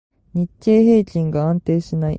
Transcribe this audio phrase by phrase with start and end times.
[0.33, 2.09] 日経平均が安定しない